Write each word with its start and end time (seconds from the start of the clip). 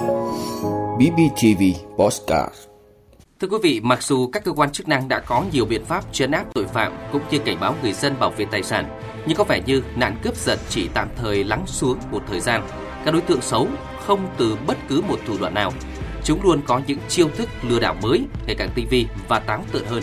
BBTV 0.00 1.62
Postcard 1.96 2.54
Thưa 3.40 3.48
quý 3.48 3.56
vị, 3.62 3.80
mặc 3.80 4.02
dù 4.02 4.28
các 4.32 4.44
cơ 4.44 4.52
quan 4.52 4.72
chức 4.72 4.88
năng 4.88 5.08
đã 5.08 5.20
có 5.20 5.44
nhiều 5.52 5.64
biện 5.64 5.84
pháp 5.84 6.04
chấn 6.12 6.30
áp 6.30 6.44
tội 6.54 6.66
phạm 6.66 6.92
cũng 7.12 7.22
như 7.30 7.38
cảnh 7.38 7.56
báo 7.60 7.74
người 7.82 7.92
dân 7.92 8.14
bảo 8.20 8.30
vệ 8.30 8.44
tài 8.44 8.62
sản, 8.62 9.00
nhưng 9.26 9.36
có 9.36 9.44
vẻ 9.44 9.60
như 9.66 9.82
nạn 9.96 10.16
cướp 10.22 10.36
giật 10.36 10.58
chỉ 10.68 10.88
tạm 10.94 11.08
thời 11.16 11.44
lắng 11.44 11.62
xuống 11.66 11.98
một 12.10 12.22
thời 12.30 12.40
gian. 12.40 12.68
Các 13.04 13.10
đối 13.10 13.20
tượng 13.20 13.40
xấu 13.40 13.68
không 14.06 14.28
từ 14.38 14.56
bất 14.66 14.76
cứ 14.88 15.02
một 15.08 15.18
thủ 15.26 15.36
đoạn 15.40 15.54
nào. 15.54 15.72
Chúng 16.24 16.42
luôn 16.42 16.60
có 16.66 16.80
những 16.86 16.98
chiêu 17.08 17.28
thức 17.36 17.48
lừa 17.62 17.80
đảo 17.80 17.96
mới, 18.02 18.20
ngày 18.46 18.56
càng 18.58 18.70
tinh 18.74 18.86
vi 18.90 19.06
và 19.28 19.38
táo 19.38 19.64
tợn 19.72 19.84
hơn. 19.84 20.02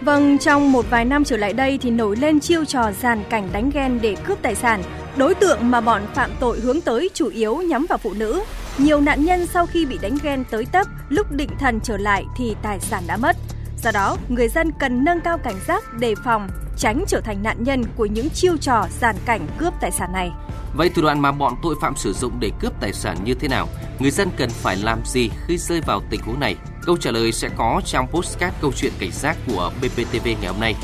Vâng, 0.00 0.38
trong 0.38 0.72
một 0.72 0.84
vài 0.90 1.04
năm 1.04 1.24
trở 1.24 1.36
lại 1.36 1.52
đây 1.52 1.78
thì 1.78 1.90
nổi 1.90 2.16
lên 2.16 2.40
chiêu 2.40 2.64
trò 2.64 2.92
giàn 3.00 3.24
cảnh 3.30 3.48
đánh 3.52 3.70
ghen 3.74 3.98
để 4.02 4.16
cướp 4.24 4.42
tài 4.42 4.54
sản. 4.54 4.82
Đối 5.16 5.34
tượng 5.34 5.70
mà 5.70 5.80
bọn 5.80 6.02
phạm 6.14 6.30
tội 6.40 6.60
hướng 6.60 6.80
tới 6.80 7.10
chủ 7.14 7.28
yếu 7.28 7.56
nhắm 7.56 7.86
vào 7.88 7.98
phụ 7.98 8.14
nữ. 8.14 8.42
Nhiều 8.78 9.00
nạn 9.00 9.24
nhân 9.24 9.46
sau 9.46 9.66
khi 9.66 9.86
bị 9.86 9.98
đánh 10.02 10.18
ghen 10.22 10.44
tới 10.50 10.66
tấp, 10.72 10.86
lúc 11.08 11.32
định 11.32 11.50
thần 11.58 11.80
trở 11.80 11.96
lại 11.96 12.24
thì 12.36 12.56
tài 12.62 12.80
sản 12.80 13.02
đã 13.06 13.16
mất. 13.16 13.36
Do 13.82 13.90
đó, 13.90 14.16
người 14.28 14.48
dân 14.48 14.70
cần 14.80 15.04
nâng 15.04 15.20
cao 15.20 15.38
cảnh 15.38 15.60
giác 15.68 15.94
đề 15.94 16.14
phòng, 16.24 16.48
tránh 16.76 17.04
trở 17.08 17.20
thành 17.20 17.42
nạn 17.42 17.64
nhân 17.64 17.84
của 17.96 18.06
những 18.06 18.30
chiêu 18.30 18.56
trò 18.56 18.86
giàn 19.00 19.16
cảnh 19.24 19.46
cướp 19.58 19.74
tài 19.80 19.90
sản 19.90 20.12
này. 20.12 20.30
Vậy 20.74 20.88
thủ 20.88 21.02
đoạn 21.02 21.20
mà 21.20 21.32
bọn 21.32 21.54
tội 21.62 21.74
phạm 21.80 21.96
sử 21.96 22.12
dụng 22.12 22.32
để 22.40 22.50
cướp 22.60 22.80
tài 22.80 22.92
sản 22.92 23.16
như 23.24 23.34
thế 23.34 23.48
nào? 23.48 23.68
Người 23.98 24.10
dân 24.10 24.28
cần 24.36 24.50
phải 24.50 24.76
làm 24.76 25.00
gì 25.04 25.30
khi 25.46 25.58
rơi 25.58 25.80
vào 25.80 26.02
tình 26.10 26.20
huống 26.20 26.40
này? 26.40 26.56
Câu 26.82 26.96
trả 26.96 27.10
lời 27.10 27.32
sẽ 27.32 27.48
có 27.56 27.80
trong 27.84 28.06
postcard 28.06 28.56
câu 28.60 28.72
chuyện 28.76 28.92
cảnh 28.98 29.12
giác 29.12 29.36
của 29.46 29.72
BPTV 29.80 30.26
ngày 30.26 30.46
hôm 30.46 30.60
nay. 30.60 30.74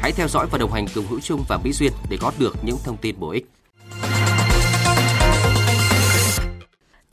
Hãy 0.00 0.12
theo 0.12 0.28
dõi 0.28 0.46
và 0.50 0.58
đồng 0.58 0.72
hành 0.72 0.86
cùng 0.94 1.06
Hữu 1.06 1.20
Trung 1.20 1.44
và 1.48 1.58
Mỹ 1.64 1.72
Duyên 1.72 1.92
để 2.10 2.18
có 2.20 2.32
được 2.38 2.56
những 2.62 2.76
thông 2.84 2.96
tin 2.96 3.20
bổ 3.20 3.30
ích. 3.30 3.46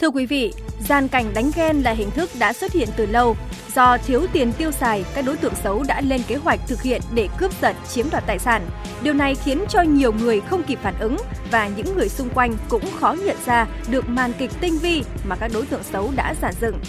Thưa 0.01 0.09
quý 0.09 0.25
vị, 0.25 0.53
gian 0.79 1.07
cảnh 1.07 1.33
đánh 1.33 1.51
ghen 1.55 1.81
là 1.81 1.91
hình 1.91 2.11
thức 2.11 2.29
đã 2.39 2.53
xuất 2.53 2.71
hiện 2.71 2.89
từ 2.97 3.05
lâu. 3.05 3.35
Do 3.75 3.97
thiếu 3.97 4.25
tiền 4.33 4.51
tiêu 4.57 4.71
xài, 4.71 5.05
các 5.15 5.25
đối 5.25 5.37
tượng 5.37 5.55
xấu 5.63 5.83
đã 5.87 6.01
lên 6.01 6.21
kế 6.27 6.35
hoạch 6.35 6.59
thực 6.67 6.81
hiện 6.81 7.01
để 7.13 7.29
cướp 7.37 7.61
giật, 7.61 7.75
chiếm 7.89 8.09
đoạt 8.09 8.23
tài 8.27 8.39
sản. 8.39 8.69
Điều 9.01 9.13
này 9.13 9.35
khiến 9.35 9.63
cho 9.69 9.81
nhiều 9.81 10.13
người 10.13 10.41
không 10.41 10.63
kịp 10.63 10.79
phản 10.81 10.99
ứng 10.99 11.17
và 11.51 11.67
những 11.67 11.95
người 11.95 12.09
xung 12.09 12.29
quanh 12.29 12.53
cũng 12.69 12.83
khó 12.99 13.15
nhận 13.25 13.37
ra 13.45 13.67
được 13.89 14.09
màn 14.09 14.33
kịch 14.39 14.51
tinh 14.61 14.77
vi 14.77 15.03
mà 15.23 15.35
các 15.35 15.51
đối 15.53 15.65
tượng 15.65 15.83
xấu 15.83 16.11
đã 16.15 16.35
giản 16.41 16.53
dựng. 16.61 16.79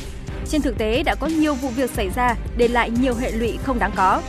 Trên 0.48 0.62
thực 0.62 0.78
tế 0.78 1.02
đã 1.02 1.14
có 1.14 1.26
nhiều 1.26 1.54
vụ 1.54 1.68
việc 1.68 1.90
xảy 1.90 2.10
ra 2.10 2.34
để 2.56 2.68
lại 2.68 2.90
nhiều 2.90 3.14
hệ 3.14 3.30
lụy 3.30 3.58
không 3.64 3.78
đáng 3.78 3.92
có. 3.96 4.22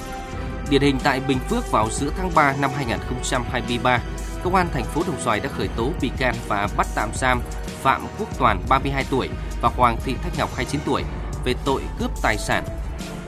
Điển 0.70 0.82
hình 0.82 0.98
tại 1.04 1.22
Bình 1.28 1.40
Phước 1.50 1.72
vào 1.72 1.88
giữa 1.92 2.10
tháng 2.18 2.32
3 2.36 2.56
năm 2.62 2.72
2023, 2.76 4.00
Công 4.44 4.56
an 4.56 4.68
thành 4.74 4.86
phố 4.86 5.04
Đồng 5.08 5.22
Xoài 5.22 5.40
đã 5.40 5.50
khởi 5.50 5.68
tố 5.68 5.92
bị 6.02 6.12
can 6.18 6.36
và 6.48 6.68
bắt 6.78 6.88
tạm 6.96 7.10
giam 7.16 7.42
Phạm 7.82 8.08
Quốc 8.20 8.30
Toàn 8.40 8.64
32 8.70 9.06
tuổi 9.12 9.30
và 9.62 9.70
Hoàng 9.70 9.98
Thị 10.06 10.16
Thanh 10.24 10.32
Ngọc 10.38 10.50
29 10.56 10.82
tuổi 10.86 11.04
về 11.46 11.54
tội 11.66 11.82
cướp 12.00 12.12
tài 12.22 12.38
sản. 12.38 12.64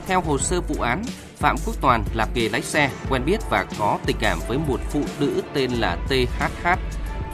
Theo 0.06 0.20
hồ 0.20 0.38
sơ 0.38 0.60
vụ 0.60 0.82
án, 0.82 1.02
Phạm 1.36 1.56
Quốc 1.66 1.74
Toàn 1.80 2.04
làm 2.14 2.28
nghề 2.34 2.48
lái 2.48 2.62
xe, 2.62 2.90
quen 3.10 3.22
biết 3.24 3.40
và 3.50 3.66
có 3.78 3.98
tình 4.06 4.16
cảm 4.20 4.38
với 4.48 4.58
một 4.58 4.80
phụ 4.90 5.02
nữ 5.20 5.42
tên 5.54 5.70
là 5.70 5.96
THH, 6.08 6.68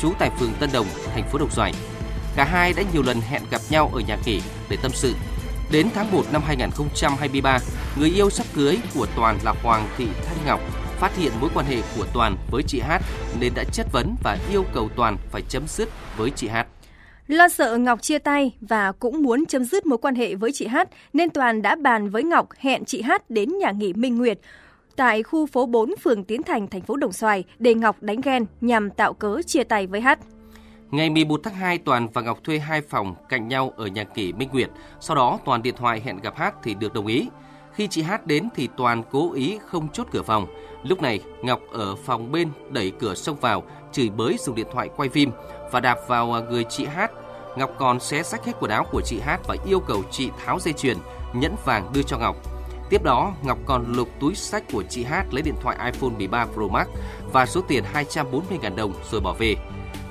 trú 0.01 0.13
tại 0.19 0.31
phường 0.41 0.53
Tân 0.61 0.71
Đồng, 0.73 0.87
thành 1.15 1.29
phố 1.29 1.39
Đồng 1.39 1.51
Xoài. 1.51 1.75
Cả 2.37 2.45
hai 2.45 2.73
đã 2.73 2.83
nhiều 2.93 3.03
lần 3.03 3.21
hẹn 3.21 3.43
gặp 3.51 3.61
nhau 3.71 3.91
ở 3.95 4.01
nhà 4.01 4.17
nghỉ 4.27 4.43
để 4.69 4.77
tâm 4.83 4.93
sự. 4.95 5.15
Đến 5.71 5.89
tháng 5.95 6.13
1 6.13 6.23
năm 6.33 6.43
2023, 6.47 7.59
người 7.97 8.11
yêu 8.11 8.31
sắp 8.31 8.47
cưới 8.55 8.79
của 8.95 9.07
Toàn 9.17 9.39
là 9.45 9.55
Hoàng 9.63 9.89
Thị 9.97 10.07
Thanh 10.27 10.47
Ngọc 10.47 10.61
phát 11.01 11.17
hiện 11.17 11.33
mối 11.41 11.51
quan 11.55 11.67
hệ 11.67 11.83
của 11.97 12.07
Toàn 12.13 12.37
với 12.51 12.63
chị 12.67 12.81
Hát 12.81 13.03
nên 13.41 13.53
đã 13.55 13.65
chất 13.73 13.87
vấn 13.93 14.17
và 14.23 14.39
yêu 14.51 14.65
cầu 14.75 14.89
Toàn 14.97 15.17
phải 15.31 15.43
chấm 15.49 15.69
dứt 15.69 15.89
với 16.17 16.31
chị 16.31 16.49
Hát. 16.49 16.67
Lo 17.29 17.49
sợ 17.49 17.77
Ngọc 17.77 18.03
chia 18.03 18.19
tay 18.19 18.57
và 18.61 18.93
cũng 18.93 19.23
muốn 19.23 19.47
chấm 19.47 19.65
dứt 19.65 19.87
mối 19.87 19.99
quan 19.99 20.15
hệ 20.15 20.35
với 20.35 20.53
chị 20.53 20.67
Hát 20.67 20.89
nên 21.13 21.31
Toàn 21.31 21.63
đã 21.63 21.77
bàn 21.77 22.11
với 22.11 22.23
Ngọc 22.23 22.49
hẹn 22.59 22.85
chị 22.85 23.03
Hát 23.03 23.31
đến 23.31 23.59
nhà 23.59 23.71
nghỉ 23.71 23.93
Minh 23.93 24.19
Nguyệt 24.19 24.39
tại 24.97 25.23
khu 25.23 25.47
phố 25.47 25.67
4 25.67 25.95
phường 26.03 26.25
Tiến 26.25 26.43
Thành, 26.43 26.69
thành 26.69 26.83
phố 26.83 26.97
Đồng 26.97 27.13
Xoài 27.13 27.45
để 27.59 27.75
Ngọc 27.75 27.97
đánh 28.01 28.21
ghen 28.21 28.47
nhằm 28.61 28.91
tạo 28.91 29.13
cớ 29.13 29.43
chia 29.47 29.65
tay 29.65 29.87
với 29.87 30.01
Hát. 30.01 30.19
Ngày 30.91 31.11
11 31.11 31.41
tháng 31.45 31.55
2, 31.55 31.79
Toàn 31.79 32.09
và 32.13 32.23
Ngọc 32.23 32.45
thuê 32.45 32.59
hai 32.59 32.81
phòng 32.81 33.15
cạnh 33.29 33.49
nhau 33.49 33.73
ở 33.77 33.87
nhà 33.87 34.05
nghỉ 34.15 34.33
Minh 34.33 34.49
Nguyệt. 34.53 34.71
Sau 35.01 35.17
đó, 35.17 35.39
Toàn 35.45 35.63
điện 35.63 35.75
thoại 35.77 36.03
hẹn 36.05 36.19
gặp 36.21 36.37
Hát 36.37 36.55
thì 36.63 36.75
được 36.75 36.95
đồng 36.95 37.07
ý. 37.07 37.29
Khi 37.73 37.89
chị 37.89 38.03
Hát 38.03 38.27
đến 38.27 38.49
thì 38.55 38.69
Toàn 38.77 39.03
cố 39.11 39.33
ý 39.33 39.59
không 39.67 39.89
chốt 39.93 40.07
cửa 40.13 40.23
phòng. 40.23 40.47
Lúc 40.83 41.03
này, 41.03 41.21
Ngọc 41.43 41.61
ở 41.73 41.97
phòng 41.97 42.33
bên 42.33 42.49
đẩy 42.71 42.93
cửa 42.99 43.15
xông 43.15 43.37
vào, 43.41 43.63
chửi 43.93 44.09
bới 44.09 44.37
dùng 44.39 44.57
điện 44.57 44.67
thoại 44.73 44.89
quay 44.97 45.09
phim 45.09 45.31
và 45.71 45.81
đạp 45.81 45.99
vào 46.09 46.33
à, 46.37 46.41
người 46.51 46.65
chị 46.65 46.87
Hát. 46.87 47.11
Ngọc 47.57 47.71
còn 47.79 48.01
xé 48.01 48.23
sách 48.23 48.45
hết 48.45 48.53
quần 48.61 48.71
áo 48.71 48.87
của 48.91 49.01
chị 49.05 49.21
Hát 49.21 49.41
và 49.47 49.57
yêu 49.67 49.81
cầu 49.81 50.03
chị 50.11 50.31
tháo 50.45 50.59
dây 50.61 50.73
chuyền, 50.73 50.97
nhẫn 51.33 51.57
vàng 51.65 51.93
đưa 51.93 52.03
cho 52.03 52.19
Ngọc. 52.19 52.37
Tiếp 52.91 53.03
đó, 53.03 53.33
Ngọc 53.43 53.59
còn 53.67 53.93
lục 53.93 54.09
túi 54.21 54.35
sách 54.35 54.65
của 54.73 54.83
chị 54.89 55.05
Hát 55.05 55.25
lấy 55.31 55.43
điện 55.43 55.55
thoại 55.63 55.77
iPhone 55.93 56.11
13 56.19 56.47
Pro 56.55 56.67
Max 56.67 56.87
và 57.33 57.47
số 57.47 57.61
tiền 57.69 57.85
240.000 57.95 58.77
đồng 58.77 58.93
rồi 59.11 59.21
bỏ 59.21 59.33
về. 59.33 59.57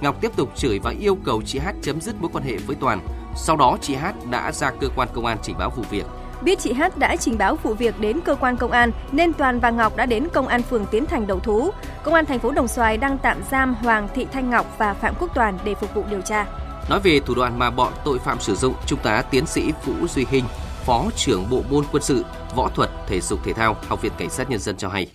Ngọc 0.02 0.22
tiếp 0.22 0.32
tục 0.36 0.50
chửi 0.56 0.80
và 0.80 0.94
yêu 1.00 1.18
cầu 1.26 1.42
chị 1.46 1.60
Hát 1.60 1.76
chấm 1.82 2.02
dứt 2.02 2.16
mối 2.22 2.30
quan 2.34 2.44
hệ 2.44 2.58
với 2.58 2.76
Toàn. 2.80 3.00
Sau 3.36 3.56
đó, 3.56 3.78
chị 3.82 3.96
Hát 3.96 4.16
đã 4.30 4.52
ra 4.52 4.72
cơ 4.72 4.88
quan 4.96 5.08
công 5.14 5.26
an 5.26 5.38
trình 5.44 5.58
báo 5.58 5.70
vụ 5.70 5.84
việc. 5.90 6.06
Biết 6.42 6.60
chị 6.60 6.74
Hát 6.74 6.98
đã 6.98 7.16
trình 7.16 7.38
báo 7.38 7.56
vụ 7.64 7.74
việc 7.74 8.00
đến 8.00 8.20
cơ 8.22 8.36
quan 8.36 8.58
công 8.58 8.72
an 8.72 8.92
nên 9.12 9.34
Toàn 9.34 9.60
và 9.60 9.70
Ngọc 9.70 9.96
đã 9.96 10.06
đến 10.06 10.28
công 10.34 10.48
an 10.48 10.62
phường 10.62 10.86
Tiến 10.92 11.06
Thành 11.06 11.28
đầu 11.28 11.40
thú. 11.40 11.70
Công 12.04 12.14
an 12.14 12.26
thành 12.26 12.40
phố 12.40 12.52
Đồng 12.52 12.68
Xoài 12.68 12.98
đang 12.98 13.18
tạm 13.18 13.38
giam 13.52 13.76
Hoàng 13.76 14.08
Thị 14.16 14.28
Thanh 14.32 14.50
Ngọc 14.50 14.76
và 14.78 14.94
Phạm 14.94 15.16
Quốc 15.20 15.32
Toàn 15.36 15.58
để 15.64 15.76
phục 15.76 15.94
vụ 15.94 16.04
điều 16.10 16.22
tra. 16.22 16.46
Nói 16.90 17.00
về 17.04 17.20
thủ 17.26 17.36
đoạn 17.36 17.60
mà 17.60 17.70
bọn 17.70 17.94
tội 18.06 18.20
phạm 18.20 18.40
sử 18.40 18.56
dụng, 18.56 18.74
Trung 18.86 19.00
tá 19.04 19.24
tiến 19.32 19.46
sĩ 19.46 19.72
Vũ 19.86 20.08
Duy 20.08 20.26
Hinh, 20.30 20.44
Phó 20.86 21.06
trưởng 21.16 21.46
Bộ 21.50 21.62
môn 21.70 21.84
quân 21.92 22.04
sự, 22.04 22.26
võ 22.56 22.70
thuật, 22.76 22.90
thể 23.08 23.22
dục 23.22 23.40
thể 23.46 23.54
thao, 23.54 23.76
Học 23.88 24.02
viện 24.02 24.12
Cảnh 24.18 24.30
sát 24.30 24.50
Nhân 24.50 24.60
dân 24.60 24.78
cho 24.78 24.90
hay. 24.90 25.12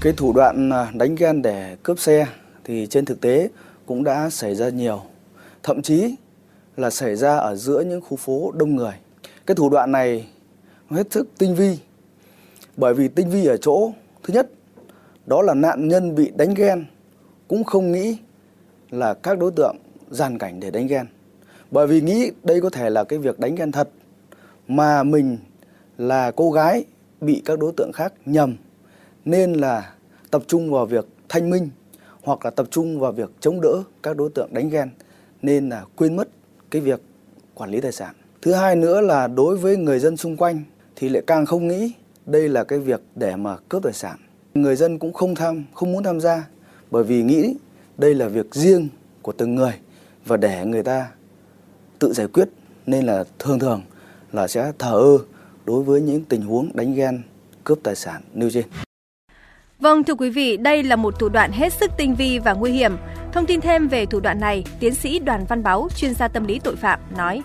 Cái 0.00 0.12
thủ 0.16 0.32
đoạn 0.32 0.70
à, 0.70 0.86
đánh 0.94 1.14
ghen 1.14 1.42
để 1.42 1.76
cướp 1.82 1.98
xe 1.98 2.26
thì 2.64 2.86
trên 2.90 3.04
thực 3.04 3.20
tế 3.20 3.48
cũng 3.86 4.04
đã 4.04 4.30
xảy 4.30 4.54
ra 4.54 4.68
nhiều. 4.68 5.02
Thậm 5.62 5.82
chí 5.82 6.14
là 6.76 6.90
xảy 6.90 7.16
ra 7.16 7.36
ở 7.36 7.54
giữa 7.56 7.80
những 7.80 8.00
khu 8.00 8.16
phố 8.16 8.52
đông 8.54 8.76
người. 8.76 8.92
Cái 9.50 9.54
thủ 9.54 9.68
đoạn 9.68 9.92
này 9.92 10.28
hết 10.90 11.12
sức 11.12 11.28
tinh 11.38 11.54
vi. 11.54 11.78
Bởi 12.76 12.94
vì 12.94 13.08
tinh 13.08 13.30
vi 13.30 13.46
ở 13.46 13.56
chỗ, 13.56 13.92
thứ 14.22 14.34
nhất, 14.34 14.50
đó 15.26 15.42
là 15.42 15.54
nạn 15.54 15.88
nhân 15.88 16.14
bị 16.14 16.30
đánh 16.36 16.54
ghen, 16.54 16.84
cũng 17.48 17.64
không 17.64 17.92
nghĩ 17.92 18.16
là 18.90 19.14
các 19.14 19.38
đối 19.38 19.50
tượng 19.50 19.76
giàn 20.10 20.38
cảnh 20.38 20.60
để 20.60 20.70
đánh 20.70 20.86
ghen. 20.86 21.06
Bởi 21.70 21.86
vì 21.86 22.00
nghĩ 22.00 22.30
đây 22.42 22.60
có 22.60 22.70
thể 22.70 22.90
là 22.90 23.04
cái 23.04 23.18
việc 23.18 23.38
đánh 23.38 23.54
ghen 23.54 23.72
thật, 23.72 23.88
mà 24.68 25.02
mình 25.02 25.38
là 25.98 26.30
cô 26.30 26.50
gái 26.50 26.84
bị 27.20 27.42
các 27.44 27.58
đối 27.58 27.72
tượng 27.76 27.90
khác 27.94 28.12
nhầm, 28.26 28.56
nên 29.24 29.52
là 29.52 29.94
tập 30.30 30.42
trung 30.46 30.70
vào 30.70 30.86
việc 30.86 31.06
thanh 31.28 31.50
minh 31.50 31.68
hoặc 32.22 32.44
là 32.44 32.50
tập 32.50 32.66
trung 32.70 33.00
vào 33.00 33.12
việc 33.12 33.30
chống 33.40 33.60
đỡ 33.60 33.82
các 34.02 34.16
đối 34.16 34.30
tượng 34.30 34.54
đánh 34.54 34.68
ghen, 34.68 34.90
nên 35.42 35.68
là 35.68 35.84
quên 35.96 36.16
mất 36.16 36.28
cái 36.70 36.82
việc 36.82 37.00
quản 37.54 37.70
lý 37.70 37.80
tài 37.80 37.92
sản. 37.92 38.14
Thứ 38.42 38.52
hai 38.52 38.76
nữa 38.76 39.00
là 39.00 39.26
đối 39.26 39.56
với 39.56 39.76
người 39.76 39.98
dân 39.98 40.16
xung 40.16 40.36
quanh 40.36 40.62
thì 40.96 41.08
lại 41.08 41.22
càng 41.26 41.46
không 41.46 41.68
nghĩ 41.68 41.92
đây 42.26 42.48
là 42.48 42.64
cái 42.64 42.78
việc 42.78 43.00
để 43.14 43.36
mà 43.36 43.56
cướp 43.68 43.82
tài 43.82 43.92
sản. 43.92 44.16
Người 44.54 44.76
dân 44.76 44.98
cũng 44.98 45.12
không 45.12 45.34
tham, 45.34 45.64
không 45.74 45.92
muốn 45.92 46.02
tham 46.02 46.20
gia 46.20 46.44
bởi 46.90 47.04
vì 47.04 47.22
nghĩ 47.22 47.54
đây 47.98 48.14
là 48.14 48.28
việc 48.28 48.54
riêng 48.54 48.88
của 49.22 49.32
từng 49.32 49.54
người 49.54 49.72
và 50.26 50.36
để 50.36 50.64
người 50.64 50.82
ta 50.82 51.08
tự 51.98 52.12
giải 52.12 52.26
quyết 52.26 52.48
nên 52.86 53.06
là 53.06 53.24
thường 53.38 53.58
thường 53.58 53.82
là 54.32 54.48
sẽ 54.48 54.72
thờ 54.78 54.92
ơ 54.92 55.18
đối 55.64 55.82
với 55.82 56.00
những 56.00 56.24
tình 56.24 56.42
huống 56.42 56.70
đánh 56.74 56.94
ghen 56.94 57.22
cướp 57.64 57.78
tài 57.82 57.96
sản 57.96 58.22
nêu 58.34 58.50
trên. 58.50 58.64
Vâng 59.80 60.04
thưa 60.04 60.14
quý 60.14 60.30
vị, 60.30 60.56
đây 60.56 60.82
là 60.82 60.96
một 60.96 61.18
thủ 61.18 61.28
đoạn 61.28 61.52
hết 61.52 61.72
sức 61.72 61.90
tinh 61.96 62.14
vi 62.14 62.38
và 62.38 62.52
nguy 62.52 62.72
hiểm. 62.72 62.96
Thông 63.32 63.46
tin 63.46 63.60
thêm 63.60 63.88
về 63.88 64.06
thủ 64.06 64.20
đoạn 64.20 64.40
này, 64.40 64.64
tiến 64.80 64.94
sĩ 64.94 65.18
Đoàn 65.18 65.44
Văn 65.48 65.62
Báu, 65.62 65.88
chuyên 65.96 66.14
gia 66.14 66.28
tâm 66.28 66.44
lý 66.44 66.58
tội 66.58 66.76
phạm 66.76 67.00
nói: 67.16 67.42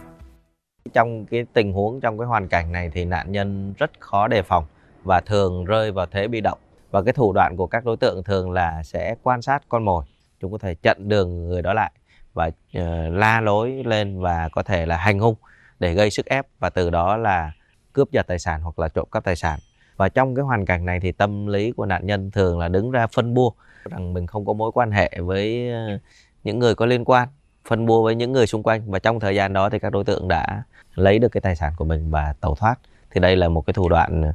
trong 0.93 1.25
cái 1.25 1.45
tình 1.53 1.73
huống 1.73 2.01
trong 2.01 2.17
cái 2.17 2.27
hoàn 2.27 2.47
cảnh 2.47 2.71
này 2.71 2.89
thì 2.93 3.05
nạn 3.05 3.31
nhân 3.31 3.73
rất 3.77 3.91
khó 3.99 4.27
đề 4.27 4.41
phòng 4.41 4.65
và 5.03 5.21
thường 5.21 5.65
rơi 5.65 5.91
vào 5.91 6.05
thế 6.05 6.27
bị 6.27 6.41
động. 6.41 6.59
Và 6.91 7.01
cái 7.01 7.13
thủ 7.13 7.33
đoạn 7.33 7.57
của 7.57 7.67
các 7.67 7.85
đối 7.85 7.97
tượng 7.97 8.23
thường 8.23 8.51
là 8.51 8.83
sẽ 8.83 9.15
quan 9.23 9.41
sát 9.41 9.63
con 9.69 9.85
mồi, 9.85 10.05
chúng 10.41 10.51
có 10.51 10.57
thể 10.57 10.75
chặn 10.75 10.97
đường 10.99 11.47
người 11.47 11.61
đó 11.61 11.73
lại 11.73 11.91
và 12.33 12.47
uh, 12.47 12.83
la 13.11 13.41
lối 13.41 13.83
lên 13.85 14.21
và 14.21 14.49
có 14.51 14.63
thể 14.63 14.85
là 14.85 14.97
hành 14.97 15.19
hung 15.19 15.35
để 15.79 15.93
gây 15.93 16.11
sức 16.11 16.25
ép 16.25 16.47
và 16.59 16.69
từ 16.69 16.89
đó 16.89 17.17
là 17.17 17.51
cướp 17.93 18.11
giật 18.11 18.27
tài 18.27 18.39
sản 18.39 18.61
hoặc 18.61 18.79
là 18.79 18.87
trộm 18.87 19.07
cắp 19.11 19.23
tài 19.23 19.35
sản. 19.35 19.59
Và 19.97 20.09
trong 20.09 20.35
cái 20.35 20.43
hoàn 20.43 20.65
cảnh 20.65 20.85
này 20.85 20.99
thì 20.99 21.11
tâm 21.11 21.47
lý 21.47 21.71
của 21.71 21.85
nạn 21.85 22.05
nhân 22.05 22.31
thường 22.31 22.59
là 22.59 22.67
đứng 22.67 22.91
ra 22.91 23.07
phân 23.07 23.33
bua 23.33 23.51
rằng 23.89 24.13
mình 24.13 24.27
không 24.27 24.45
có 24.45 24.53
mối 24.53 24.71
quan 24.71 24.91
hệ 24.91 25.11
với 25.19 25.71
ờ, 25.71 25.99
những 26.43 26.59
người 26.59 26.75
có 26.75 26.85
liên 26.85 27.05
quan 27.05 27.27
phân 27.67 27.85
bua 27.85 28.03
với 28.03 28.15
những 28.15 28.31
người 28.31 28.47
xung 28.47 28.63
quanh 28.63 28.91
và 28.91 28.99
trong 28.99 29.19
thời 29.19 29.35
gian 29.35 29.53
đó 29.53 29.69
thì 29.69 29.79
các 29.79 29.91
đối 29.91 30.03
tượng 30.03 30.27
đã 30.27 30.63
lấy 30.95 31.19
được 31.19 31.29
cái 31.29 31.41
tài 31.41 31.55
sản 31.55 31.73
của 31.77 31.85
mình 31.85 32.11
và 32.11 32.33
tẩu 32.41 32.55
thoát. 32.55 32.75
Thì 33.11 33.21
đây 33.21 33.35
là 33.35 33.49
một 33.49 33.61
cái 33.61 33.73
thủ 33.73 33.89
đoạn 33.89 34.31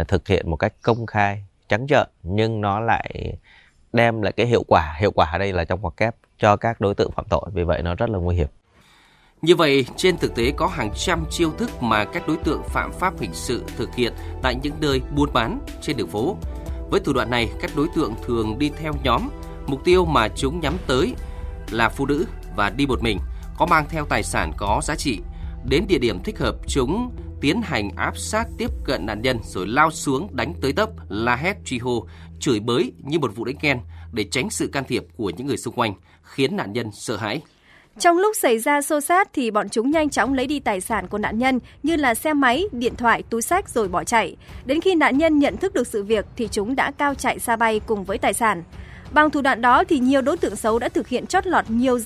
uh, 0.00 0.08
thực 0.08 0.28
hiện 0.28 0.50
một 0.50 0.56
cách 0.56 0.72
công 0.82 1.06
khai 1.06 1.44
trắng 1.68 1.86
trợn 1.86 2.08
nhưng 2.22 2.60
nó 2.60 2.80
lại 2.80 3.36
đem 3.92 4.22
lại 4.22 4.32
cái 4.32 4.46
hiệu 4.46 4.64
quả. 4.68 4.96
Hiệu 4.98 5.10
quả 5.10 5.30
ở 5.32 5.38
đây 5.38 5.52
là 5.52 5.64
trong 5.64 5.80
ngoặc 5.80 5.96
kép 5.96 6.14
cho 6.38 6.56
các 6.56 6.80
đối 6.80 6.94
tượng 6.94 7.12
phạm 7.12 7.24
tội 7.30 7.50
vì 7.52 7.64
vậy 7.64 7.82
nó 7.82 7.94
rất 7.94 8.10
là 8.10 8.18
nguy 8.18 8.36
hiểm. 8.36 8.48
Như 9.42 9.56
vậy, 9.56 9.86
trên 9.96 10.16
thực 10.16 10.34
tế 10.34 10.52
có 10.56 10.66
hàng 10.66 10.90
trăm 10.94 11.24
chiêu 11.30 11.50
thức 11.58 11.82
mà 11.82 12.04
các 12.04 12.28
đối 12.28 12.36
tượng 12.36 12.62
phạm 12.62 12.92
pháp 12.92 13.20
hình 13.20 13.34
sự 13.34 13.64
thực 13.76 13.94
hiện 13.94 14.12
tại 14.42 14.54
những 14.62 14.74
nơi 14.80 15.00
buôn 15.16 15.32
bán 15.32 15.60
trên 15.80 15.96
đường 15.96 16.08
phố. 16.08 16.36
Với 16.90 17.00
thủ 17.00 17.12
đoạn 17.12 17.30
này, 17.30 17.48
các 17.60 17.70
đối 17.76 17.88
tượng 17.96 18.14
thường 18.26 18.58
đi 18.58 18.70
theo 18.78 18.92
nhóm, 19.02 19.28
mục 19.66 19.84
tiêu 19.84 20.04
mà 20.04 20.28
chúng 20.28 20.60
nhắm 20.60 20.76
tới 20.86 21.14
là 21.70 21.88
phụ 21.88 22.06
nữ 22.06 22.26
và 22.58 22.70
đi 22.70 22.86
một 22.86 23.02
mình, 23.02 23.18
có 23.58 23.66
mang 23.66 23.84
theo 23.88 24.04
tài 24.04 24.22
sản 24.22 24.52
có 24.56 24.80
giá 24.82 24.94
trị. 24.94 25.18
Đến 25.68 25.84
địa 25.88 25.98
điểm 25.98 26.22
thích 26.24 26.38
hợp, 26.38 26.54
chúng 26.66 27.10
tiến 27.40 27.62
hành 27.62 27.90
áp 27.96 28.18
sát 28.18 28.44
tiếp 28.58 28.70
cận 28.84 29.06
nạn 29.06 29.22
nhân 29.22 29.38
rồi 29.44 29.66
lao 29.66 29.90
xuống 29.90 30.28
đánh 30.32 30.54
tới 30.62 30.72
tấp, 30.72 30.90
la 31.08 31.36
hét 31.36 31.56
truy 31.64 31.78
hô, 31.78 32.06
chửi 32.40 32.60
bới 32.60 32.92
như 33.02 33.18
một 33.18 33.36
vụ 33.36 33.44
đánh 33.44 33.56
ghen 33.62 33.80
để 34.12 34.24
tránh 34.30 34.50
sự 34.50 34.66
can 34.72 34.84
thiệp 34.84 35.04
của 35.16 35.30
những 35.30 35.46
người 35.46 35.56
xung 35.56 35.74
quanh, 35.74 35.94
khiến 36.22 36.56
nạn 36.56 36.72
nhân 36.72 36.90
sợ 36.92 37.16
hãi. 37.16 37.40
Trong 37.98 38.18
lúc 38.18 38.36
xảy 38.36 38.58
ra 38.58 38.82
xô 38.82 39.00
xát 39.00 39.32
thì 39.32 39.50
bọn 39.50 39.68
chúng 39.68 39.90
nhanh 39.90 40.10
chóng 40.10 40.34
lấy 40.34 40.46
đi 40.46 40.60
tài 40.60 40.80
sản 40.80 41.06
của 41.06 41.18
nạn 41.18 41.38
nhân 41.38 41.60
như 41.82 41.96
là 41.96 42.14
xe 42.14 42.32
máy, 42.32 42.64
điện 42.72 42.96
thoại, 42.96 43.22
túi 43.30 43.42
sách 43.42 43.68
rồi 43.68 43.88
bỏ 43.88 44.04
chạy. 44.04 44.36
Đến 44.64 44.80
khi 44.80 44.94
nạn 44.94 45.18
nhân 45.18 45.38
nhận 45.38 45.56
thức 45.56 45.74
được 45.74 45.86
sự 45.86 46.04
việc 46.04 46.26
thì 46.36 46.48
chúng 46.48 46.76
đã 46.76 46.90
cao 46.98 47.14
chạy 47.14 47.38
xa 47.38 47.56
bay 47.56 47.80
cùng 47.86 48.04
với 48.04 48.18
tài 48.18 48.34
sản. 48.34 48.62
Bằng 49.12 49.30
thủ 49.30 49.40
đoạn 49.40 49.60
đó 49.60 49.84
thì 49.84 49.98
nhiều 49.98 50.22
đối 50.22 50.36
tượng 50.36 50.56
xấu 50.56 50.78
đã 50.78 50.88
thực 50.88 51.08
hiện 51.08 51.26
chót 51.26 51.46
lọt 51.46 51.70
nhiều 51.70 51.98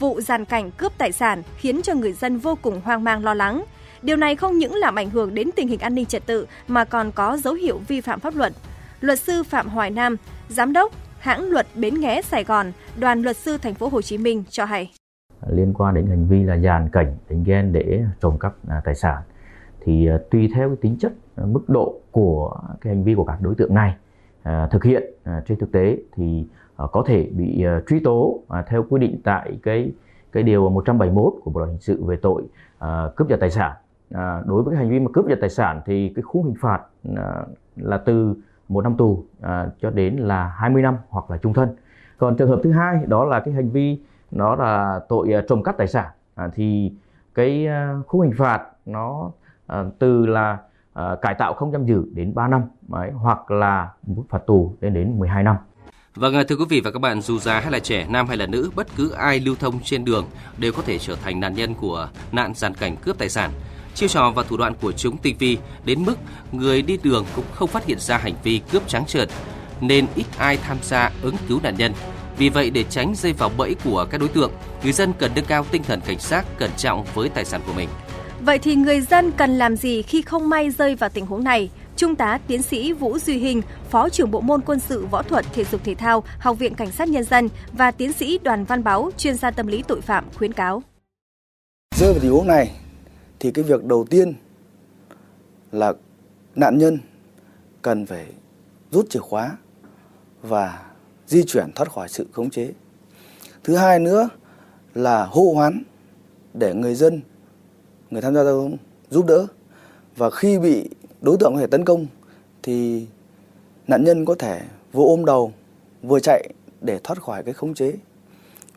vụ 0.00 0.20
giàn 0.20 0.44
cảnh 0.44 0.70
cướp 0.70 0.92
tài 0.98 1.12
sản 1.12 1.42
khiến 1.56 1.80
cho 1.82 1.94
người 1.94 2.12
dân 2.12 2.38
vô 2.38 2.58
cùng 2.62 2.80
hoang 2.84 3.04
mang 3.04 3.24
lo 3.24 3.34
lắng. 3.34 3.64
Điều 4.02 4.16
này 4.16 4.36
không 4.36 4.58
những 4.58 4.74
làm 4.74 4.94
ảnh 4.94 5.10
hưởng 5.10 5.34
đến 5.34 5.50
tình 5.56 5.68
hình 5.68 5.80
an 5.80 5.94
ninh 5.94 6.06
trật 6.06 6.26
tự 6.26 6.46
mà 6.68 6.84
còn 6.84 7.12
có 7.12 7.36
dấu 7.36 7.54
hiệu 7.54 7.80
vi 7.88 8.00
phạm 8.00 8.20
pháp 8.20 8.36
luật. 8.36 8.52
Luật 9.00 9.18
sư 9.18 9.42
Phạm 9.42 9.68
Hoài 9.68 9.90
Nam, 9.90 10.16
giám 10.48 10.72
đốc 10.72 10.92
hãng 11.18 11.50
luật 11.50 11.66
Bến 11.74 12.00
Nghé 12.00 12.22
Sài 12.22 12.44
Gòn, 12.44 12.72
đoàn 12.96 13.22
luật 13.22 13.36
sư 13.36 13.58
thành 13.62 13.74
phố 13.74 13.88
Hồ 13.88 14.02
Chí 14.02 14.18
Minh 14.18 14.44
cho 14.50 14.64
hay 14.64 14.90
liên 15.48 15.74
quan 15.74 15.94
đến 15.94 16.06
hành 16.06 16.26
vi 16.26 16.42
là 16.42 16.58
dàn 16.58 16.88
cảnh 16.88 17.16
đánh 17.30 17.44
ghen 17.44 17.72
để 17.72 18.04
trộm 18.20 18.38
cắp 18.38 18.54
à, 18.68 18.80
tài 18.84 18.94
sản 18.94 19.22
thì 19.80 20.06
à, 20.06 20.18
tùy 20.30 20.50
theo 20.54 20.68
cái 20.68 20.76
tính 20.80 20.96
chất 21.00 21.12
à, 21.36 21.44
mức 21.46 21.68
độ 21.68 22.00
của 22.10 22.60
cái 22.80 22.94
hành 22.94 23.04
vi 23.04 23.14
của 23.14 23.24
các 23.24 23.40
đối 23.40 23.54
tượng 23.54 23.74
này 23.74 23.96
thực 24.70 24.84
hiện 24.84 25.02
trên 25.46 25.58
thực 25.58 25.72
tế 25.72 25.98
thì 26.16 26.46
Ờ, 26.80 26.86
có 26.86 27.02
thể 27.06 27.28
bị 27.32 27.62
ờ, 27.62 27.80
truy 27.88 28.00
tố 28.00 28.40
à, 28.48 28.62
theo 28.62 28.84
quy 28.88 29.00
định 29.00 29.20
tại 29.24 29.58
cái 29.62 29.92
cái 30.32 30.42
điều 30.42 30.70
171 30.70 31.32
của 31.44 31.50
bộ 31.50 31.60
luật 31.60 31.70
hình 31.70 31.80
sự 31.80 32.04
về 32.04 32.16
tội 32.16 32.42
ờ, 32.78 33.12
cướp 33.16 33.28
giật 33.28 33.36
tài 33.40 33.50
sản. 33.50 33.72
Đối 34.46 34.62
với 34.62 34.74
cái 34.74 34.84
hành 34.84 34.90
vi 34.90 35.00
mà 35.00 35.10
cướp 35.14 35.28
giật 35.28 35.38
tài 35.40 35.50
sản 35.50 35.80
thì 35.86 36.12
cái 36.16 36.22
khung 36.22 36.44
hình 36.44 36.54
phạt 36.60 36.82
là 37.76 37.98
từ 37.98 38.34
một 38.68 38.84
năm 38.84 38.96
tù 38.96 39.24
cho 39.80 39.90
đến 39.90 40.16
là 40.16 40.46
20 40.46 40.82
năm 40.82 40.96
hoặc 41.08 41.30
là 41.30 41.36
trung 41.36 41.52
thân. 41.52 41.76
Còn 42.18 42.36
trường 42.36 42.48
hợp 42.48 42.60
thứ 42.62 42.72
hai 42.72 43.04
đó 43.06 43.24
là 43.24 43.40
cái 43.40 43.54
hành 43.54 43.70
vi 43.70 44.00
nó 44.30 44.54
là 44.54 45.00
tội 45.08 45.28
trộm 45.48 45.62
cắp 45.62 45.76
tài 45.76 45.86
sản. 45.86 46.06
À, 46.34 46.50
thì 46.54 46.92
cái 47.34 47.68
khung 48.06 48.20
hình 48.20 48.34
phạt 48.36 48.62
nó 48.86 49.30
từ 49.98 50.26
là 50.26 50.58
cải 51.22 51.34
tạo 51.34 51.54
không 51.54 51.72
giam 51.72 51.84
giữ 51.84 52.04
đến 52.14 52.34
3 52.34 52.48
năm 52.48 52.62
đấy, 52.88 53.10
hoặc 53.10 53.50
là 53.50 53.92
mức 54.06 54.22
phạt 54.28 54.46
tù 54.46 54.74
lên 54.80 54.94
đến 54.94 55.18
12 55.18 55.42
năm. 55.42 55.56
Vâng, 56.14 56.34
à, 56.34 56.44
thưa 56.48 56.56
quý 56.56 56.64
vị 56.68 56.80
và 56.80 56.90
các 56.90 56.98
bạn, 56.98 57.22
dù 57.22 57.38
già 57.38 57.60
hay 57.60 57.70
là 57.70 57.78
trẻ, 57.78 58.06
nam 58.08 58.28
hay 58.28 58.36
là 58.36 58.46
nữ, 58.46 58.70
bất 58.74 58.86
cứ 58.96 59.10
ai 59.10 59.40
lưu 59.40 59.54
thông 59.60 59.80
trên 59.84 60.04
đường 60.04 60.26
đều 60.58 60.72
có 60.72 60.82
thể 60.82 60.98
trở 60.98 61.16
thành 61.16 61.40
nạn 61.40 61.54
nhân 61.54 61.74
của 61.74 62.08
nạn 62.32 62.52
giàn 62.56 62.74
cảnh 62.74 62.96
cướp 62.96 63.18
tài 63.18 63.28
sản. 63.28 63.50
Chiêu 63.94 64.08
trò 64.08 64.30
và 64.30 64.42
thủ 64.42 64.56
đoạn 64.56 64.74
của 64.80 64.92
chúng 64.92 65.16
tinh 65.16 65.36
vi 65.38 65.58
đến 65.84 66.04
mức 66.04 66.14
người 66.52 66.82
đi 66.82 66.98
đường 67.02 67.24
cũng 67.36 67.44
không 67.54 67.68
phát 67.68 67.86
hiện 67.86 67.98
ra 67.98 68.18
hành 68.18 68.34
vi 68.42 68.60
cướp 68.72 68.88
trắng 68.88 69.04
trợn, 69.06 69.28
nên 69.80 70.06
ít 70.14 70.24
ai 70.38 70.56
tham 70.56 70.76
gia 70.82 71.10
ứng 71.22 71.36
cứu 71.48 71.60
nạn 71.62 71.74
nhân. 71.78 71.92
Vì 72.38 72.48
vậy 72.48 72.70
để 72.70 72.84
tránh 72.84 73.14
rơi 73.14 73.32
vào 73.32 73.50
bẫy 73.56 73.74
của 73.84 74.06
các 74.10 74.18
đối 74.18 74.28
tượng, 74.28 74.52
người 74.82 74.92
dân 74.92 75.12
cần 75.18 75.30
nâng 75.34 75.44
cao 75.44 75.66
tinh 75.70 75.82
thần 75.82 76.00
cảnh 76.00 76.18
giác, 76.18 76.46
cẩn 76.58 76.70
trọng 76.76 77.04
với 77.14 77.28
tài 77.28 77.44
sản 77.44 77.60
của 77.66 77.72
mình. 77.72 77.88
Vậy 78.40 78.58
thì 78.58 78.74
người 78.74 79.00
dân 79.00 79.32
cần 79.32 79.50
làm 79.50 79.76
gì 79.76 80.02
khi 80.02 80.22
không 80.22 80.48
may 80.48 80.70
rơi 80.70 80.94
vào 80.94 81.10
tình 81.10 81.26
huống 81.26 81.44
này? 81.44 81.70
Trung 82.00 82.16
tá 82.16 82.38
tiến 82.46 82.62
sĩ 82.62 82.92
Vũ 82.92 83.18
Duy 83.18 83.38
Hình, 83.38 83.62
Phó 83.90 84.08
trưởng 84.08 84.30
Bộ 84.30 84.40
môn 84.40 84.60
Quân 84.60 84.80
sự 84.80 85.06
Võ 85.06 85.22
thuật 85.22 85.44
Thể 85.52 85.64
dục 85.64 85.80
Thể 85.84 85.94
thao, 85.94 86.24
Học 86.38 86.58
viện 86.58 86.74
Cảnh 86.74 86.92
sát 86.92 87.08
Nhân 87.08 87.24
dân 87.24 87.48
và 87.72 87.90
tiến 87.90 88.12
sĩ 88.12 88.38
Đoàn 88.38 88.64
Văn 88.64 88.84
Báo, 88.84 89.10
chuyên 89.16 89.36
gia 89.36 89.50
tâm 89.50 89.66
lý 89.66 89.82
tội 89.88 90.00
phạm 90.00 90.24
khuyến 90.34 90.52
cáo. 90.52 90.82
Rơi 91.96 92.12
vào 92.12 92.20
tình 92.22 92.32
huống 92.32 92.46
này 92.46 92.70
thì 93.40 93.50
cái 93.50 93.64
việc 93.64 93.84
đầu 93.84 94.06
tiên 94.10 94.34
là 95.72 95.92
nạn 96.54 96.78
nhân 96.78 96.98
cần 97.82 98.06
phải 98.06 98.26
rút 98.90 99.10
chìa 99.10 99.20
khóa 99.20 99.56
và 100.42 100.82
di 101.26 101.42
chuyển 101.42 101.72
thoát 101.74 101.90
khỏi 101.90 102.08
sự 102.08 102.26
khống 102.32 102.50
chế. 102.50 102.72
Thứ 103.64 103.76
hai 103.76 103.98
nữa 103.98 104.28
là 104.94 105.24
hô 105.24 105.52
hoán 105.54 105.82
để 106.54 106.74
người 106.74 106.94
dân, 106.94 107.20
người 108.10 108.22
tham 108.22 108.34
gia 108.34 108.44
giao 108.44 108.60
thông 108.60 108.76
giúp 109.10 109.26
đỡ. 109.26 109.46
Và 110.16 110.30
khi 110.30 110.58
bị 110.58 110.88
đối 111.20 111.36
tượng 111.40 111.54
có 111.54 111.60
thể 111.60 111.66
tấn 111.66 111.84
công 111.84 112.06
thì 112.62 113.06
nạn 113.86 114.04
nhân 114.04 114.24
có 114.24 114.34
thể 114.34 114.60
vừa 114.92 115.04
ôm 115.04 115.24
đầu, 115.24 115.52
vừa 116.02 116.20
chạy 116.20 116.48
để 116.80 117.00
thoát 117.04 117.22
khỏi 117.22 117.42
cái 117.42 117.54
khống 117.54 117.74
chế. 117.74 117.92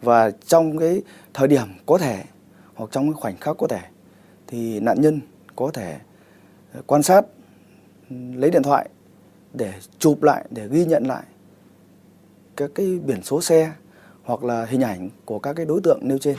Và 0.02 0.32
trong 0.32 0.78
cái 0.78 1.02
thời 1.34 1.48
điểm 1.48 1.68
có 1.86 1.98
thể 1.98 2.24
hoặc 2.74 2.90
trong 2.92 3.06
cái 3.06 3.14
khoảnh 3.14 3.38
khắc 3.38 3.58
có 3.58 3.68
thể 3.68 3.82
thì 4.48 4.80
nạn 4.80 5.02
nhân 5.02 5.22
có 5.56 5.72
thể 5.74 6.00
ờ, 6.74 6.82
quan 6.88 7.04
sát 7.04 7.26
ừ, 8.10 8.16
lấy 8.36 8.52
điện 8.52 8.64
thoại 8.64 8.90
để 9.54 9.74
chụp 10.00 10.24
lại, 10.24 10.46
để 10.50 10.68
ghi 10.68 10.86
nhận 10.86 11.04
lại 11.04 11.24
các 12.56 12.72
cái 12.76 13.00
biển 13.06 13.24
số 13.24 13.42
xe 13.42 13.72
hoặc 14.24 14.44
là 14.44 14.66
hình 14.66 14.82
ảnh 14.82 15.10
của 15.26 15.40
các 15.40 15.54
cái 15.54 15.66
đối 15.66 15.82
tượng 15.82 16.00
nêu 16.02 16.18
trên. 16.18 16.38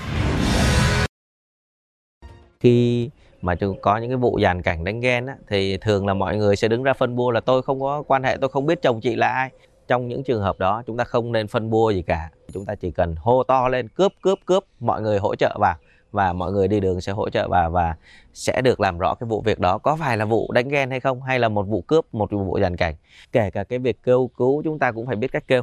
Khi 2.60 3.10
mà 3.44 3.54
có 3.82 3.96
những 3.96 4.10
cái 4.10 4.16
vụ 4.16 4.38
dàn 4.42 4.62
cảnh 4.62 4.84
đánh 4.84 5.00
ghen 5.00 5.26
á, 5.26 5.36
thì 5.48 5.76
thường 5.76 6.06
là 6.06 6.14
mọi 6.14 6.36
người 6.36 6.56
sẽ 6.56 6.68
đứng 6.68 6.82
ra 6.82 6.92
phân 6.92 7.16
bua 7.16 7.30
là 7.30 7.40
tôi 7.40 7.62
không 7.62 7.80
có 7.80 8.02
quan 8.06 8.22
hệ, 8.22 8.36
tôi 8.40 8.50
không 8.50 8.66
biết 8.66 8.82
chồng 8.82 9.00
chị 9.00 9.16
là 9.16 9.28
ai. 9.28 9.50
Trong 9.88 10.08
những 10.08 10.24
trường 10.24 10.42
hợp 10.42 10.58
đó 10.58 10.82
chúng 10.86 10.96
ta 10.96 11.04
không 11.04 11.32
nên 11.32 11.48
phân 11.48 11.70
bua 11.70 11.90
gì 11.90 12.02
cả. 12.02 12.30
Chúng 12.52 12.64
ta 12.64 12.74
chỉ 12.74 12.90
cần 12.90 13.14
hô 13.18 13.42
to 13.42 13.68
lên 13.68 13.88
cướp 13.88 14.12
cướp 14.22 14.38
cướp, 14.46 14.64
mọi 14.80 15.02
người 15.02 15.18
hỗ 15.18 15.34
trợ 15.34 15.56
vào 15.60 15.76
và 16.12 16.32
mọi 16.32 16.52
người 16.52 16.68
đi 16.68 16.80
đường 16.80 17.00
sẽ 17.00 17.12
hỗ 17.12 17.30
trợ 17.30 17.48
và 17.48 17.68
và 17.68 17.94
sẽ 18.34 18.60
được 18.62 18.80
làm 18.80 18.98
rõ 18.98 19.14
cái 19.14 19.26
vụ 19.26 19.40
việc 19.40 19.60
đó 19.60 19.78
có 19.78 19.96
phải 19.96 20.16
là 20.16 20.24
vụ 20.24 20.52
đánh 20.52 20.68
ghen 20.68 20.90
hay 20.90 21.00
không 21.00 21.22
hay 21.22 21.38
là 21.38 21.48
một 21.48 21.66
vụ 21.68 21.80
cướp, 21.80 22.04
một 22.12 22.30
vụ 22.30 22.58
dàn 22.60 22.76
cảnh. 22.76 22.94
Kể 23.32 23.50
cả 23.50 23.64
cái 23.64 23.78
việc 23.78 24.02
kêu 24.02 24.30
cứu 24.36 24.62
chúng 24.62 24.78
ta 24.78 24.92
cũng 24.92 25.06
phải 25.06 25.16
biết 25.16 25.32
cách 25.32 25.44
kêu 25.48 25.62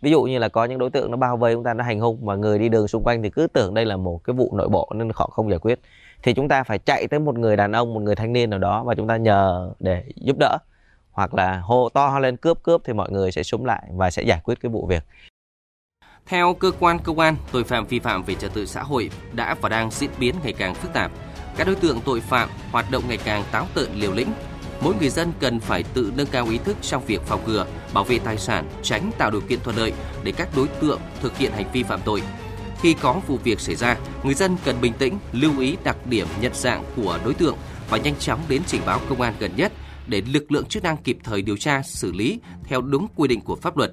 ví 0.00 0.10
dụ 0.10 0.22
như 0.22 0.38
là 0.38 0.48
có 0.48 0.64
những 0.64 0.78
đối 0.78 0.90
tượng 0.90 1.10
nó 1.10 1.16
bao 1.16 1.36
vây 1.36 1.54
chúng 1.54 1.64
ta 1.64 1.74
nó 1.74 1.84
hành 1.84 2.00
hung 2.00 2.26
mà 2.26 2.34
người 2.34 2.58
đi 2.58 2.68
đường 2.68 2.88
xung 2.88 3.04
quanh 3.04 3.22
thì 3.22 3.30
cứ 3.30 3.46
tưởng 3.52 3.74
đây 3.74 3.84
là 3.84 3.96
một 3.96 4.24
cái 4.24 4.34
vụ 4.34 4.56
nội 4.56 4.68
bộ 4.68 4.90
nên 4.94 5.10
họ 5.14 5.30
không 5.32 5.50
giải 5.50 5.58
quyết 5.58 5.80
thì 6.22 6.34
chúng 6.34 6.48
ta 6.48 6.62
phải 6.62 6.78
chạy 6.78 7.06
tới 7.10 7.20
một 7.20 7.38
người 7.38 7.56
đàn 7.56 7.72
ông 7.72 7.94
một 7.94 8.00
người 8.00 8.16
thanh 8.16 8.32
niên 8.32 8.50
nào 8.50 8.58
đó 8.58 8.84
và 8.84 8.94
chúng 8.94 9.08
ta 9.08 9.16
nhờ 9.16 9.70
để 9.80 10.04
giúp 10.16 10.36
đỡ 10.40 10.58
hoặc 11.10 11.34
là 11.34 11.60
hô 11.60 11.88
to 11.88 12.18
lên 12.18 12.36
cướp 12.36 12.62
cướp 12.62 12.80
thì 12.84 12.92
mọi 12.92 13.10
người 13.10 13.32
sẽ 13.32 13.42
súng 13.42 13.66
lại 13.66 13.88
và 13.92 14.10
sẽ 14.10 14.22
giải 14.22 14.40
quyết 14.44 14.60
cái 14.60 14.70
vụ 14.70 14.86
việc 14.86 15.04
theo 16.28 16.54
cơ 16.54 16.70
quan 16.80 16.98
công 16.98 17.18
an, 17.18 17.36
tội 17.52 17.64
phạm 17.64 17.86
vi 17.86 17.98
phạm 17.98 18.22
về 18.22 18.34
trật 18.34 18.54
tự 18.54 18.66
xã 18.66 18.82
hội 18.82 19.10
đã 19.32 19.54
và 19.60 19.68
đang 19.68 19.90
diễn 19.90 20.10
biến 20.18 20.34
ngày 20.42 20.52
càng 20.52 20.74
phức 20.74 20.92
tạp. 20.92 21.10
Các 21.56 21.66
đối 21.66 21.76
tượng 21.76 22.00
tội 22.04 22.20
phạm 22.20 22.48
hoạt 22.72 22.90
động 22.90 23.02
ngày 23.08 23.18
càng 23.24 23.44
táo 23.52 23.66
tợn 23.74 23.88
liều 23.94 24.12
lĩnh, 24.12 24.28
mỗi 24.80 24.94
người 25.00 25.08
dân 25.08 25.32
cần 25.40 25.60
phải 25.60 25.82
tự 25.94 26.12
nâng 26.16 26.26
cao 26.26 26.46
ý 26.50 26.58
thức 26.58 26.76
trong 26.82 27.02
việc 27.06 27.22
phòng 27.22 27.40
ngừa, 27.46 27.66
bảo 27.94 28.04
vệ 28.04 28.18
tài 28.18 28.38
sản, 28.38 28.64
tránh 28.82 29.10
tạo 29.18 29.30
điều 29.30 29.40
kiện 29.40 29.60
thuận 29.60 29.76
lợi 29.76 29.92
để 30.24 30.32
các 30.32 30.48
đối 30.56 30.68
tượng 30.68 31.00
thực 31.20 31.36
hiện 31.36 31.52
hành 31.52 31.66
vi 31.72 31.82
phạm 31.82 32.00
tội. 32.04 32.22
Khi 32.80 32.94
có 32.94 33.20
vụ 33.26 33.38
việc 33.44 33.60
xảy 33.60 33.76
ra, 33.76 33.96
người 34.22 34.34
dân 34.34 34.56
cần 34.64 34.80
bình 34.80 34.92
tĩnh, 34.98 35.18
lưu 35.32 35.60
ý 35.60 35.76
đặc 35.84 36.06
điểm 36.06 36.26
nhận 36.40 36.54
dạng 36.54 36.84
của 36.96 37.18
đối 37.24 37.34
tượng 37.34 37.56
và 37.90 37.98
nhanh 37.98 38.14
chóng 38.18 38.40
đến 38.48 38.62
trình 38.66 38.82
báo 38.86 39.00
công 39.08 39.20
an 39.20 39.34
gần 39.38 39.50
nhất 39.56 39.72
để 40.06 40.22
lực 40.32 40.52
lượng 40.52 40.64
chức 40.64 40.82
năng 40.82 40.96
kịp 40.96 41.18
thời 41.24 41.42
điều 41.42 41.56
tra, 41.56 41.82
xử 41.82 42.12
lý 42.12 42.40
theo 42.64 42.80
đúng 42.80 43.06
quy 43.16 43.28
định 43.28 43.40
của 43.40 43.56
pháp 43.56 43.76
luật. 43.76 43.92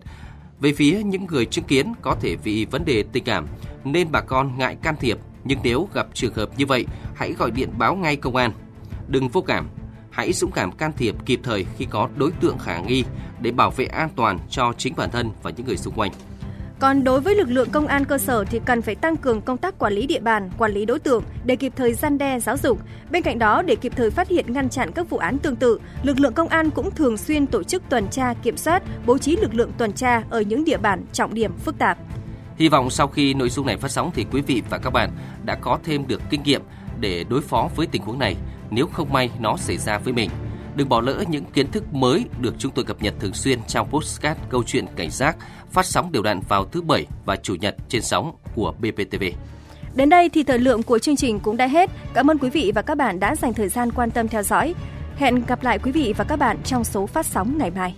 Về 0.59 0.73
phía 0.73 1.01
những 1.03 1.25
người 1.25 1.45
chứng 1.45 1.65
kiến 1.65 1.93
có 2.01 2.15
thể 2.21 2.35
vì 2.35 2.65
vấn 2.65 2.85
đề 2.85 3.03
tình 3.11 3.23
cảm 3.23 3.47
nên 3.83 4.11
bà 4.11 4.21
con 4.21 4.57
ngại 4.57 4.77
can 4.81 4.95
thiệp, 4.99 5.17
nhưng 5.43 5.59
nếu 5.63 5.89
gặp 5.93 6.07
trường 6.13 6.33
hợp 6.33 6.49
như 6.57 6.65
vậy, 6.65 6.85
hãy 7.15 7.33
gọi 7.33 7.51
điện 7.51 7.69
báo 7.77 7.95
ngay 7.95 8.15
công 8.15 8.35
an. 8.35 8.51
Đừng 9.07 9.29
vô 9.29 9.41
cảm, 9.41 9.69
hãy 10.11 10.33
dũng 10.33 10.51
cảm 10.51 10.71
can 10.71 10.91
thiệp 10.97 11.15
kịp 11.25 11.39
thời 11.43 11.65
khi 11.77 11.85
có 11.89 12.09
đối 12.15 12.31
tượng 12.31 12.57
khả 12.57 12.79
nghi 12.79 13.03
để 13.41 13.51
bảo 13.51 13.71
vệ 13.71 13.85
an 13.85 14.09
toàn 14.15 14.39
cho 14.49 14.73
chính 14.77 14.93
bản 14.95 15.11
thân 15.11 15.31
và 15.43 15.51
những 15.51 15.67
người 15.67 15.77
xung 15.77 15.93
quanh. 15.93 16.11
Còn 16.85 17.03
đối 17.03 17.21
với 17.21 17.35
lực 17.35 17.49
lượng 17.49 17.69
công 17.71 17.87
an 17.87 18.05
cơ 18.05 18.17
sở 18.17 18.43
thì 18.43 18.61
cần 18.65 18.81
phải 18.81 18.95
tăng 18.95 19.17
cường 19.17 19.41
công 19.41 19.57
tác 19.57 19.79
quản 19.79 19.93
lý 19.93 20.07
địa 20.07 20.19
bàn, 20.19 20.49
quản 20.57 20.71
lý 20.71 20.85
đối 20.85 20.99
tượng 20.99 21.23
để 21.45 21.55
kịp 21.55 21.73
thời 21.75 21.93
gian 21.93 22.17
đe 22.17 22.39
giáo 22.39 22.57
dục. 22.57 22.79
Bên 23.11 23.23
cạnh 23.23 23.39
đó, 23.39 23.61
để 23.61 23.75
kịp 23.75 23.93
thời 23.95 24.09
phát 24.11 24.27
hiện 24.27 24.53
ngăn 24.53 24.69
chặn 24.69 24.91
các 24.91 25.09
vụ 25.09 25.17
án 25.17 25.37
tương 25.37 25.55
tự, 25.55 25.79
lực 26.03 26.19
lượng 26.19 26.33
công 26.33 26.47
an 26.47 26.69
cũng 26.69 26.91
thường 26.91 27.17
xuyên 27.17 27.47
tổ 27.47 27.63
chức 27.63 27.83
tuần 27.89 28.07
tra 28.07 28.33
kiểm 28.33 28.57
soát, 28.57 28.83
bố 29.05 29.17
trí 29.17 29.35
lực 29.35 29.53
lượng 29.53 29.71
tuần 29.77 29.93
tra 29.93 30.23
ở 30.29 30.41
những 30.41 30.65
địa 30.65 30.77
bàn 30.77 31.05
trọng 31.13 31.33
điểm 31.33 31.51
phức 31.57 31.77
tạp. 31.77 31.97
Hy 32.57 32.69
vọng 32.69 32.89
sau 32.89 33.07
khi 33.07 33.33
nội 33.33 33.49
dung 33.49 33.65
này 33.65 33.77
phát 33.77 33.91
sóng 33.91 34.11
thì 34.15 34.25
quý 34.31 34.41
vị 34.41 34.61
và 34.69 34.77
các 34.77 34.89
bạn 34.89 35.09
đã 35.45 35.55
có 35.55 35.79
thêm 35.83 36.07
được 36.07 36.21
kinh 36.29 36.43
nghiệm 36.43 36.61
để 36.99 37.25
đối 37.29 37.41
phó 37.41 37.69
với 37.75 37.87
tình 37.87 38.01
huống 38.01 38.19
này 38.19 38.35
nếu 38.69 38.87
không 38.87 39.13
may 39.13 39.29
nó 39.39 39.57
xảy 39.57 39.77
ra 39.77 39.97
với 39.97 40.13
mình. 40.13 40.29
Đừng 40.75 40.89
bỏ 40.89 41.01
lỡ 41.01 41.23
những 41.29 41.45
kiến 41.45 41.71
thức 41.71 41.93
mới 41.93 42.25
được 42.39 42.53
chúng 42.57 42.71
tôi 42.71 42.85
cập 42.85 43.01
nhật 43.01 43.13
thường 43.19 43.33
xuyên 43.33 43.59
trong 43.67 43.89
postcard 43.89 44.39
câu 44.49 44.63
chuyện 44.63 44.85
cảnh 44.95 45.11
giác, 45.11 45.37
phát 45.71 45.85
sóng 45.85 46.11
đều 46.11 46.23
đặn 46.23 46.39
vào 46.49 46.65
thứ 46.65 46.81
bảy 46.81 47.05
và 47.25 47.35
chủ 47.35 47.55
nhật 47.55 47.75
trên 47.89 48.01
sóng 48.01 48.35
của 48.55 48.73
BPTV. 48.79 49.23
Đến 49.95 50.09
đây 50.09 50.29
thì 50.29 50.43
thời 50.43 50.59
lượng 50.59 50.83
của 50.83 50.99
chương 50.99 51.15
trình 51.15 51.39
cũng 51.39 51.57
đã 51.57 51.67
hết. 51.67 51.89
Cảm 52.13 52.31
ơn 52.31 52.37
quý 52.37 52.49
vị 52.49 52.71
và 52.75 52.81
các 52.81 52.97
bạn 52.97 53.19
đã 53.19 53.35
dành 53.35 53.53
thời 53.53 53.69
gian 53.69 53.91
quan 53.91 54.11
tâm 54.11 54.27
theo 54.27 54.43
dõi. 54.43 54.75
Hẹn 55.17 55.45
gặp 55.45 55.63
lại 55.63 55.79
quý 55.79 55.91
vị 55.91 56.13
và 56.17 56.23
các 56.23 56.35
bạn 56.39 56.57
trong 56.63 56.83
số 56.83 57.05
phát 57.05 57.25
sóng 57.25 57.57
ngày 57.57 57.71
mai. 57.71 57.95